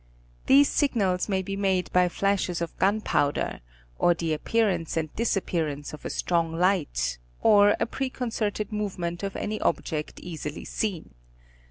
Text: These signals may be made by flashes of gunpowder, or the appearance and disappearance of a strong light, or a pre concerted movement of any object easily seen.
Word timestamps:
These 0.47 0.67
signals 0.67 1.29
may 1.29 1.43
be 1.43 1.55
made 1.55 1.93
by 1.93 2.09
flashes 2.09 2.59
of 2.59 2.75
gunpowder, 2.79 3.59
or 3.99 4.15
the 4.15 4.33
appearance 4.33 4.97
and 4.97 5.15
disappearance 5.15 5.93
of 5.93 6.03
a 6.05 6.09
strong 6.09 6.55
light, 6.55 7.19
or 7.39 7.75
a 7.79 7.85
pre 7.85 8.09
concerted 8.09 8.71
movement 8.71 9.21
of 9.21 9.35
any 9.35 9.61
object 9.61 10.19
easily 10.19 10.65
seen. 10.65 11.13